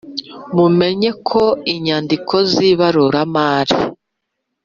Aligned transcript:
Kumenya 0.47 1.11
ko 1.27 1.43
inyandiko 1.73 2.35
z 2.51 2.53
ibaruramari 2.71 3.75